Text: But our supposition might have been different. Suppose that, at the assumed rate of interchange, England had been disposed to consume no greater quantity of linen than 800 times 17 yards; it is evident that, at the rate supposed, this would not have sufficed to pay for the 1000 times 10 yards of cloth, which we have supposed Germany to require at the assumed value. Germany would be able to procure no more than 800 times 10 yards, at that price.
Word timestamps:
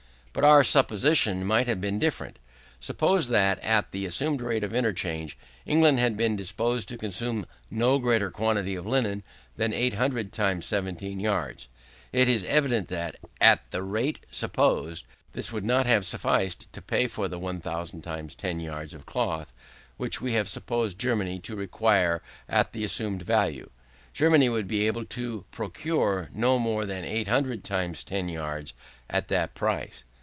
But 0.33 0.45
our 0.45 0.63
supposition 0.63 1.45
might 1.45 1.67
have 1.67 1.81
been 1.81 1.99
different. 1.99 2.39
Suppose 2.79 3.27
that, 3.27 3.59
at 3.59 3.91
the 3.91 4.05
assumed 4.05 4.39
rate 4.41 4.63
of 4.63 4.73
interchange, 4.73 5.37
England 5.65 5.99
had 5.99 6.15
been 6.15 6.37
disposed 6.37 6.87
to 6.87 6.97
consume 6.97 7.45
no 7.69 7.99
greater 7.99 8.31
quantity 8.31 8.75
of 8.75 8.85
linen 8.87 9.23
than 9.57 9.73
800 9.73 10.31
times 10.31 10.65
17 10.67 11.19
yards; 11.19 11.67
it 12.13 12.29
is 12.29 12.45
evident 12.45 12.87
that, 12.87 13.17
at 13.41 13.69
the 13.71 13.83
rate 13.83 14.21
supposed, 14.31 15.03
this 15.33 15.51
would 15.51 15.65
not 15.65 15.85
have 15.85 16.05
sufficed 16.05 16.71
to 16.71 16.81
pay 16.81 17.07
for 17.07 17.27
the 17.27 17.37
1000 17.37 18.01
times 18.01 18.33
10 18.33 18.61
yards 18.61 18.93
of 18.93 19.05
cloth, 19.05 19.51
which 19.97 20.21
we 20.21 20.31
have 20.31 20.47
supposed 20.47 20.97
Germany 20.97 21.39
to 21.39 21.57
require 21.57 22.21
at 22.47 22.71
the 22.71 22.85
assumed 22.85 23.21
value. 23.21 23.69
Germany 24.13 24.47
would 24.47 24.69
be 24.69 24.87
able 24.87 25.03
to 25.03 25.43
procure 25.51 26.29
no 26.33 26.57
more 26.57 26.85
than 26.85 27.03
800 27.03 27.65
times 27.65 28.01
10 28.05 28.29
yards, 28.29 28.73
at 29.09 29.27
that 29.27 29.53
price. 29.55 30.05